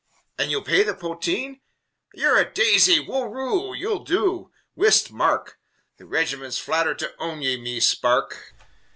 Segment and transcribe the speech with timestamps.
[0.39, 1.61] And ye'll pay the potheen?
[2.15, 2.97] Ye're a daisy!
[2.99, 3.77] Whurroo!
[3.77, 4.51] You'll do!
[4.73, 5.11] Whist!
[5.11, 5.59] Mark!
[5.97, 8.55] The Rigiment's flatthered to own ye, me spark!"